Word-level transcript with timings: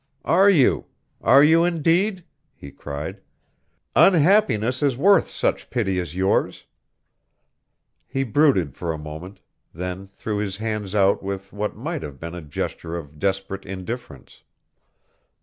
"Are 0.25 0.49
you? 0.49 0.87
Are 1.21 1.43
you, 1.43 1.63
indeed?" 1.63 2.23
he 2.55 2.71
cried. 2.71 3.21
"Unhappiness 3.95 4.81
is 4.81 4.97
worth 4.97 5.29
such 5.29 5.69
pity 5.69 5.99
as 5.99 6.15
yours." 6.15 6.65
He 8.07 8.23
brooded 8.23 8.73
for 8.73 8.91
a 8.91 8.97
moment, 8.97 9.41
then 9.75 10.07
threw 10.07 10.37
his 10.39 10.57
hands 10.57 10.95
out 10.95 11.21
with 11.21 11.53
what 11.53 11.75
might 11.75 12.01
have 12.01 12.19
been 12.19 12.33
a 12.33 12.41
gesture 12.41 12.97
of 12.97 13.19
desperate 13.19 13.63
indifference. 13.63 14.41